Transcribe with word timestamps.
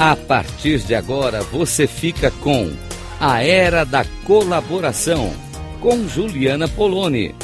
A 0.00 0.14
partir 0.14 0.78
de 0.78 0.94
agora 0.94 1.42
você 1.42 1.88
fica 1.88 2.30
com 2.30 2.70
A 3.18 3.42
Era 3.42 3.82
da 3.82 4.04
Colaboração 4.24 5.32
com 5.80 6.06
Juliana 6.06 6.68
Poloni 6.68 7.34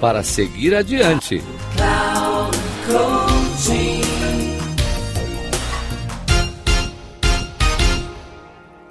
para 0.00 0.24
seguir 0.24 0.74
adiante. 0.74 1.40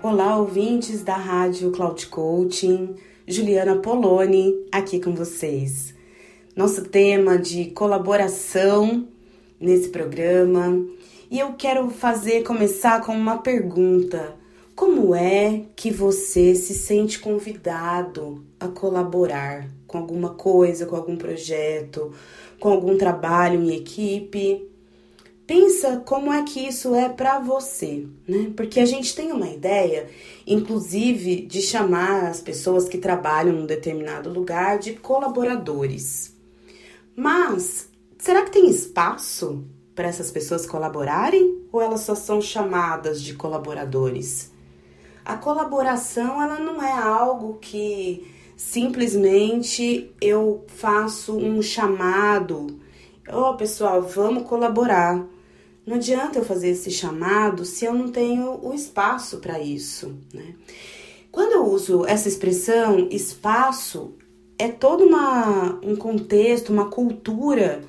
Olá, 0.01 0.37
ouvintes 0.37 1.03
da 1.03 1.17
Rádio 1.17 1.71
Cloud 1.71 2.07
Coaching. 2.07 2.95
Juliana 3.27 3.75
Poloni 3.75 4.55
aqui 4.71 4.97
com 4.97 5.13
vocês. 5.13 5.93
Nosso 6.55 6.85
tema 6.85 7.37
de 7.37 7.65
colaboração 7.71 9.09
nesse 9.59 9.89
programa. 9.89 10.87
E 11.31 11.37
eu 11.37 11.53
quero 11.53 11.91
fazer 11.91 12.41
começar 12.41 13.05
com 13.05 13.15
uma 13.15 13.37
pergunta. 13.37 14.33
Como 14.75 15.13
é 15.13 15.65
que 15.75 15.91
você 15.91 16.55
se 16.55 16.73
sente 16.73 17.19
convidado 17.19 18.43
a 18.59 18.67
colaborar 18.67 19.69
com 19.85 19.99
alguma 19.99 20.31
coisa, 20.31 20.87
com 20.87 20.95
algum 20.95 21.15
projeto, 21.15 22.11
com 22.59 22.69
algum 22.69 22.97
trabalho 22.97 23.61
em 23.61 23.75
equipe? 23.75 24.67
Pensa 25.45 25.97
como 25.97 26.33
é 26.33 26.41
que 26.41 26.67
isso 26.67 26.95
é 26.95 27.07
para 27.07 27.37
você, 27.37 28.07
né? 28.27 28.51
Porque 28.55 28.79
a 28.79 28.85
gente 28.85 29.13
tem 29.13 29.31
uma 29.31 29.49
ideia, 29.49 30.09
inclusive, 30.47 31.45
de 31.45 31.61
chamar 31.61 32.25
as 32.25 32.41
pessoas 32.41 32.89
que 32.89 32.97
trabalham 32.97 33.53
num 33.53 33.67
determinado 33.67 34.33
lugar 34.33 34.79
de 34.79 34.93
colaboradores. 34.93 36.35
Mas 37.15 37.87
será 38.17 38.41
que 38.43 38.51
tem 38.51 38.67
espaço 38.67 39.63
para 39.99 40.07
essas 40.07 40.31
pessoas 40.31 40.65
colaborarem 40.65 41.59
ou 41.73 41.81
elas 41.81 41.99
só 41.99 42.15
são 42.15 42.39
chamadas 42.39 43.21
de 43.21 43.33
colaboradores? 43.33 44.49
A 45.25 45.35
colaboração 45.35 46.41
ela 46.41 46.57
não 46.57 46.81
é 46.81 46.89
algo 46.89 47.57
que 47.59 48.25
simplesmente 48.55 50.09
eu 50.21 50.63
faço 50.67 51.35
um 51.35 51.61
chamado, 51.61 52.79
ó 53.27 53.51
oh, 53.51 53.57
pessoal, 53.57 54.01
vamos 54.01 54.43
colaborar. 54.43 55.21
Não 55.85 55.97
adianta 55.97 56.39
eu 56.39 56.45
fazer 56.45 56.69
esse 56.69 56.91
chamado 56.91 57.65
se 57.65 57.83
eu 57.83 57.93
não 57.93 58.07
tenho 58.07 58.57
o 58.65 58.73
espaço 58.73 59.39
para 59.39 59.59
isso, 59.59 60.17
né? 60.33 60.55
Quando 61.29 61.51
eu 61.51 61.65
uso 61.65 62.05
essa 62.05 62.29
expressão 62.29 63.09
espaço, 63.11 64.13
é 64.57 64.69
todo 64.69 65.03
uma, 65.03 65.77
um 65.83 65.97
contexto, 65.97 66.71
uma 66.71 66.89
cultura 66.89 67.83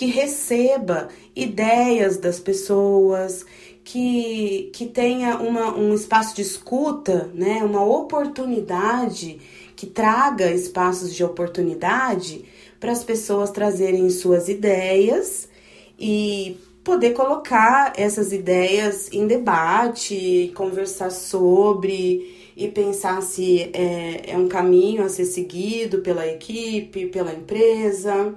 que 0.00 0.06
receba 0.06 1.08
ideias 1.36 2.16
das 2.16 2.40
pessoas, 2.40 3.44
que, 3.84 4.70
que 4.72 4.86
tenha 4.86 5.36
uma, 5.36 5.76
um 5.76 5.92
espaço 5.92 6.34
de 6.34 6.40
escuta, 6.40 7.30
né? 7.34 7.62
uma 7.62 7.84
oportunidade, 7.84 9.38
que 9.76 9.86
traga 9.86 10.50
espaços 10.50 11.14
de 11.14 11.22
oportunidade 11.22 12.46
para 12.80 12.92
as 12.92 13.04
pessoas 13.04 13.50
trazerem 13.50 14.08
suas 14.08 14.48
ideias 14.48 15.50
e 15.98 16.56
poder 16.82 17.10
colocar 17.10 17.92
essas 17.94 18.32
ideias 18.32 19.12
em 19.12 19.26
debate, 19.26 20.50
conversar 20.56 21.10
sobre 21.10 22.52
e 22.56 22.68
pensar 22.68 23.20
se 23.20 23.70
é, 23.74 24.30
é 24.32 24.38
um 24.38 24.48
caminho 24.48 25.04
a 25.04 25.10
ser 25.10 25.26
seguido 25.26 25.98
pela 25.98 26.26
equipe, 26.26 27.04
pela 27.08 27.34
empresa. 27.34 28.34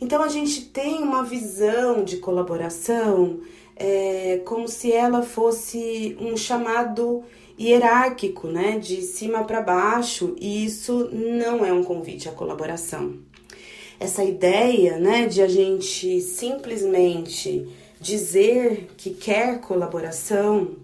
Então 0.00 0.22
a 0.22 0.28
gente 0.28 0.62
tem 0.66 1.02
uma 1.02 1.22
visão 1.22 2.04
de 2.04 2.18
colaboração 2.18 3.40
é, 3.74 4.40
como 4.44 4.66
se 4.68 4.92
ela 4.92 5.22
fosse 5.22 6.16
um 6.20 6.36
chamado 6.36 7.24
hierárquico, 7.58 8.48
né, 8.48 8.78
de 8.78 9.00
cima 9.02 9.44
para 9.44 9.62
baixo, 9.62 10.34
e 10.38 10.64
isso 10.64 11.10
não 11.12 11.64
é 11.64 11.72
um 11.72 11.82
convite 11.82 12.28
à 12.28 12.32
colaboração. 12.32 13.14
Essa 13.98 14.22
ideia, 14.22 14.98
né, 14.98 15.26
de 15.26 15.40
a 15.40 15.48
gente 15.48 16.20
simplesmente 16.20 17.66
dizer 17.98 18.88
que 18.96 19.10
quer 19.10 19.60
colaboração, 19.60 20.76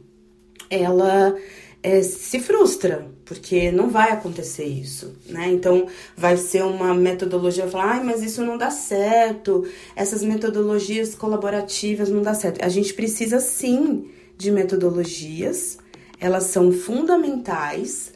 ela 0.71 1.37
é, 1.82 2.00
se 2.00 2.38
frustra, 2.38 3.06
porque 3.25 3.72
não 3.72 3.91
vai 3.91 4.12
acontecer 4.12 4.65
isso, 4.65 5.16
né? 5.26 5.50
Então 5.50 5.87
vai 6.16 6.37
ser 6.37 6.62
uma 6.62 6.94
metodologia 6.94 7.66
falar, 7.66 8.04
mas 8.04 8.22
isso 8.22 8.44
não 8.44 8.56
dá 8.56 8.70
certo, 8.70 9.66
essas 9.97 10.22
metodologias 10.22 11.15
colaborativas 11.15 12.09
não 12.09 12.22
dá 12.22 12.34
certo. 12.34 12.65
A 12.65 12.69
gente 12.69 12.94
precisa 12.94 13.41
sim 13.41 14.09
de 14.38 14.50
metodologias, 14.53 15.78
elas 16.20 16.44
são 16.44 16.70
fundamentais 16.70 18.12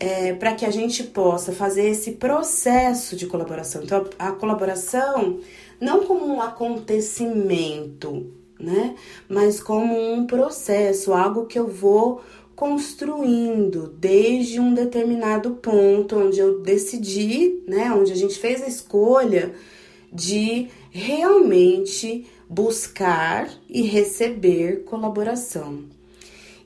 é, 0.00 0.32
para 0.34 0.54
que 0.54 0.66
a 0.66 0.70
gente 0.70 1.04
possa 1.04 1.52
fazer 1.52 1.88
esse 1.88 2.12
processo 2.12 3.14
de 3.14 3.26
colaboração. 3.26 3.82
Então, 3.84 4.04
a 4.18 4.32
colaboração 4.32 5.38
não 5.80 6.04
como 6.04 6.26
um 6.26 6.42
acontecimento, 6.42 8.26
né? 8.58 8.96
Mas 9.28 9.60
como 9.60 9.94
um 10.12 10.26
processo, 10.26 11.12
algo 11.12 11.46
que 11.46 11.58
eu 11.58 11.68
vou 11.68 12.22
construindo 12.54 13.88
desde 13.98 14.60
um 14.60 14.74
determinado 14.74 15.52
ponto 15.56 16.16
onde 16.16 16.38
eu 16.38 16.60
decidi, 16.60 17.62
né? 17.66 17.92
Onde 17.92 18.12
a 18.12 18.16
gente 18.16 18.38
fez 18.38 18.62
a 18.62 18.68
escolha 18.68 19.52
de 20.12 20.68
realmente 20.90 22.26
buscar 22.48 23.50
e 23.68 23.82
receber 23.82 24.84
colaboração. 24.84 25.84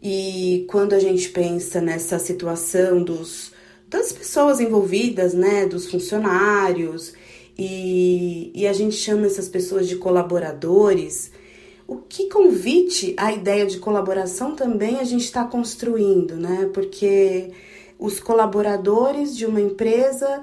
E 0.02 0.66
quando 0.68 0.92
a 0.92 0.98
gente 0.98 1.30
pensa 1.30 1.80
nessa 1.80 2.18
situação 2.18 3.02
dos, 3.02 3.52
das 3.88 4.12
pessoas 4.12 4.60
envolvidas, 4.60 5.32
né, 5.34 5.66
dos 5.66 5.90
funcionários, 5.90 7.14
e, 7.58 8.52
e 8.54 8.66
a 8.66 8.72
gente 8.72 8.94
chama 8.94 9.26
essas 9.26 9.48
pessoas 9.48 9.88
de 9.88 9.96
colaboradores, 9.96 11.32
o 11.88 11.96
que 11.96 12.28
convite 12.28 13.14
a 13.16 13.32
ideia 13.32 13.64
de 13.64 13.78
colaboração 13.78 14.54
também 14.54 15.00
a 15.00 15.04
gente 15.04 15.24
está 15.24 15.42
construindo, 15.44 16.36
né? 16.36 16.68
Porque 16.74 17.50
os 17.98 18.20
colaboradores 18.20 19.34
de 19.34 19.46
uma 19.46 19.58
empresa, 19.58 20.42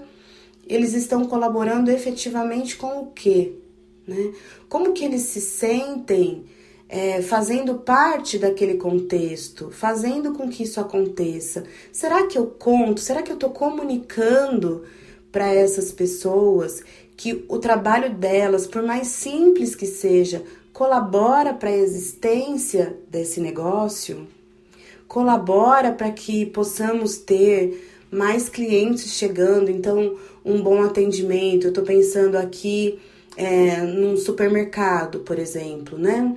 eles 0.67 0.93
estão 0.93 1.25
colaborando 1.25 1.91
efetivamente 1.91 2.75
com 2.75 2.99
o 2.99 3.11
quê? 3.11 3.53
Né? 4.07 4.33
Como 4.67 4.91
que 4.91 5.05
eles 5.05 5.21
se 5.21 5.39
sentem 5.39 6.45
é, 6.89 7.21
fazendo 7.21 7.75
parte 7.75 8.39
daquele 8.39 8.75
contexto, 8.75 9.69
fazendo 9.69 10.33
com 10.33 10.49
que 10.49 10.63
isso 10.63 10.79
aconteça. 10.79 11.63
Será 11.91 12.25
que 12.25 12.37
eu 12.37 12.47
conto? 12.47 13.01
Será 13.01 13.21
que 13.21 13.31
eu 13.31 13.35
estou 13.35 13.51
comunicando 13.51 14.83
para 15.31 15.53
essas 15.53 15.91
pessoas 15.91 16.83
que 17.15 17.45
o 17.47 17.59
trabalho 17.59 18.13
delas, 18.15 18.65
por 18.65 18.81
mais 18.81 19.07
simples 19.07 19.75
que 19.75 19.85
seja, 19.85 20.43
colabora 20.75 21.53
para 21.53 21.69
a 21.69 21.77
existência 21.77 22.97
desse 23.09 23.39
negócio? 23.39 24.27
Colabora 25.07 25.93
para 25.93 26.11
que 26.11 26.45
possamos 26.47 27.17
ter 27.17 27.89
mais 28.11 28.49
clientes 28.49 29.13
chegando, 29.13 29.71
então 29.71 30.17
um 30.43 30.61
bom 30.61 30.83
atendimento. 30.83 31.63
Eu 31.63 31.69
estou 31.69 31.85
pensando 31.85 32.35
aqui 32.35 32.99
é, 33.37 33.83
num 33.83 34.17
supermercado, 34.17 35.19
por 35.19 35.39
exemplo, 35.39 35.97
né? 35.97 36.35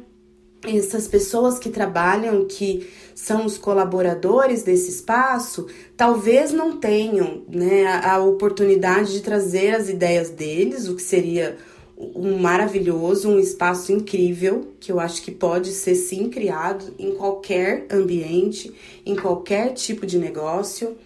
essas 0.64 1.08
pessoas 1.08 1.58
que 1.58 1.68
trabalham, 1.68 2.44
que 2.44 2.88
são 3.16 3.44
os 3.44 3.58
colaboradores 3.58 4.62
desse 4.62 4.90
espaço, 4.90 5.66
talvez 5.96 6.52
não 6.52 6.76
tenham 6.76 7.42
né, 7.48 7.86
a, 7.86 8.14
a 8.14 8.24
oportunidade 8.24 9.12
de 9.12 9.20
trazer 9.20 9.74
as 9.74 9.88
ideias 9.88 10.30
deles, 10.30 10.88
o 10.88 10.94
que 10.94 11.02
seria 11.02 11.56
um 11.98 12.38
maravilhoso, 12.38 13.28
um 13.28 13.40
espaço 13.40 13.92
incrível, 13.92 14.72
que 14.78 14.92
eu 14.92 15.00
acho 15.00 15.20
que 15.20 15.32
pode 15.32 15.72
ser 15.72 15.96
sim 15.96 16.30
criado 16.30 16.94
em 16.98 17.12
qualquer 17.14 17.86
ambiente, 17.90 18.72
em 19.04 19.16
qualquer 19.16 19.72
tipo 19.72 20.06
de 20.06 20.16
negócio. 20.16 20.96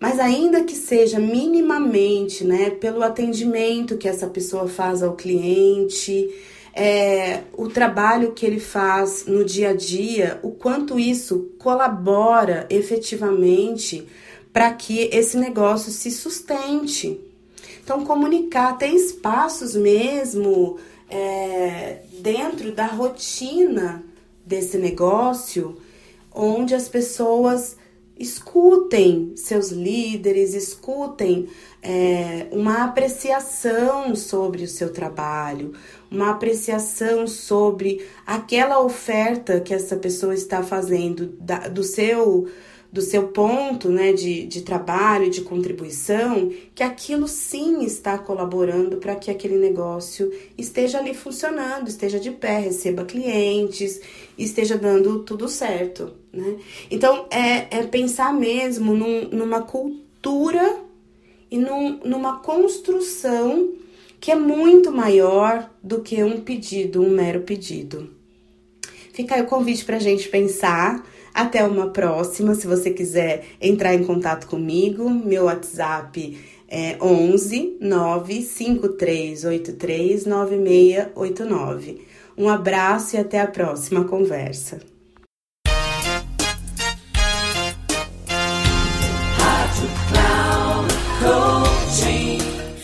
Mas 0.00 0.18
ainda 0.18 0.64
que 0.64 0.74
seja 0.74 1.18
minimamente, 1.20 2.42
né, 2.42 2.70
pelo 2.70 3.02
atendimento 3.02 3.98
que 3.98 4.08
essa 4.08 4.26
pessoa 4.26 4.66
faz 4.66 5.02
ao 5.02 5.14
cliente, 5.14 6.28
é, 6.74 7.42
o 7.52 7.68
trabalho 7.68 8.32
que 8.32 8.46
ele 8.46 8.60
faz 8.60 9.26
no 9.26 9.44
dia 9.44 9.70
a 9.70 9.74
dia, 9.74 10.40
o 10.42 10.50
quanto 10.50 10.98
isso 10.98 11.50
colabora 11.58 12.66
efetivamente 12.70 14.06
para 14.52 14.72
que 14.72 15.08
esse 15.12 15.36
negócio 15.36 15.92
se 15.92 16.10
sustente. 16.10 17.20
Então, 17.90 18.04
comunicar, 18.04 18.78
ter 18.78 18.94
espaços 18.94 19.74
mesmo 19.74 20.78
é, 21.10 22.02
dentro 22.20 22.70
da 22.70 22.86
rotina 22.86 24.04
desse 24.46 24.78
negócio, 24.78 25.76
onde 26.32 26.72
as 26.72 26.88
pessoas 26.88 27.76
escutem 28.16 29.32
seus 29.34 29.70
líderes, 29.70 30.54
escutem 30.54 31.48
é, 31.82 32.46
uma 32.52 32.84
apreciação 32.84 34.14
sobre 34.14 34.62
o 34.62 34.68
seu 34.68 34.92
trabalho, 34.92 35.72
uma 36.08 36.30
apreciação 36.30 37.26
sobre 37.26 38.06
aquela 38.24 38.80
oferta 38.80 39.58
que 39.58 39.74
essa 39.74 39.96
pessoa 39.96 40.32
está 40.32 40.62
fazendo 40.62 41.34
da, 41.40 41.66
do 41.66 41.82
seu 41.82 42.46
do 42.92 43.00
seu 43.00 43.28
ponto 43.28 43.88
né, 43.88 44.12
de, 44.12 44.46
de 44.46 44.62
trabalho, 44.62 45.30
de 45.30 45.42
contribuição, 45.42 46.50
que 46.74 46.82
aquilo 46.82 47.28
sim 47.28 47.84
está 47.84 48.18
colaborando 48.18 48.96
para 48.96 49.14
que 49.14 49.30
aquele 49.30 49.56
negócio 49.56 50.32
esteja 50.58 50.98
ali 50.98 51.14
funcionando, 51.14 51.88
esteja 51.88 52.18
de 52.18 52.32
pé, 52.32 52.58
receba 52.58 53.04
clientes, 53.04 54.00
esteja 54.36 54.76
dando 54.76 55.20
tudo 55.20 55.48
certo. 55.48 56.12
Né? 56.32 56.56
Então, 56.90 57.26
é, 57.30 57.78
é 57.78 57.86
pensar 57.86 58.34
mesmo 58.34 58.92
num, 58.92 59.28
numa 59.28 59.62
cultura 59.62 60.80
e 61.48 61.58
num, 61.58 62.00
numa 62.04 62.38
construção 62.40 63.72
que 64.18 64.32
é 64.32 64.36
muito 64.36 64.90
maior 64.90 65.70
do 65.82 66.00
que 66.00 66.22
um 66.22 66.40
pedido, 66.40 67.00
um 67.00 67.08
mero 67.08 67.42
pedido. 67.42 68.10
Fica 69.12 69.36
aí 69.36 69.42
o 69.42 69.46
convite 69.46 69.84
para 69.84 69.96
a 69.96 70.00
gente 70.00 70.28
pensar 70.28 71.06
até 71.34 71.64
uma 71.64 71.88
próxima. 71.88 72.54
Se 72.54 72.66
você 72.66 72.90
quiser 72.90 73.44
entrar 73.60 73.94
em 73.94 74.04
contato 74.04 74.46
comigo, 74.46 75.08
meu 75.08 75.44
WhatsApp 75.44 76.38
é 76.68 76.96
11 77.00 77.78
95383 77.80 80.26
9689. 80.26 82.02
Um 82.38 82.48
abraço 82.48 83.16
e 83.16 83.18
até 83.18 83.40
a 83.40 83.46
próxima 83.46 84.04
conversa. 84.04 84.78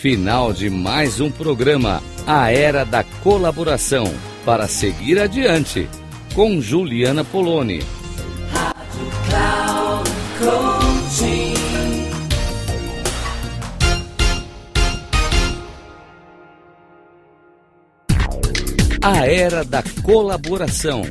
Final 0.07 0.53
de 0.53 0.71
mais 0.71 1.21
um 1.21 1.31
programa, 1.31 2.01
A 2.27 2.53
Era 2.53 2.85
da 2.85 3.03
Colaboração, 3.25 4.05
para 4.45 4.69
seguir 4.69 5.19
adiante, 5.19 5.89
com 6.35 6.61
Juliana 6.61 7.25
Poloni. 7.25 7.81
A 19.03 19.27
Era 19.27 19.65
da 19.65 19.83
Colaboração 20.03 21.05